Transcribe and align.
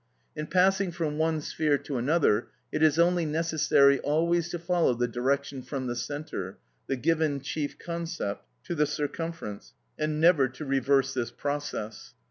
In 0.35 0.47
passing 0.47 0.91
from 0.91 1.19
one 1.19 1.41
sphere 1.41 1.77
to 1.77 1.97
another, 1.97 2.47
it 2.71 2.81
is 2.81 2.97
only 2.97 3.23
necessary 3.23 3.99
always 3.99 4.49
to 4.49 4.57
follow 4.57 4.95
the 4.95 5.07
direction 5.07 5.61
from 5.61 5.85
the 5.85 5.95
centre 5.95 6.57
(the 6.87 6.95
given 6.95 7.39
chief 7.39 7.77
concept) 7.77 8.43
to 8.63 8.73
the 8.73 8.87
circumference, 8.87 9.75
and 9.99 10.19
never 10.19 10.47
to 10.47 10.65
reverse 10.65 11.13
this 11.13 11.29
process. 11.29 12.15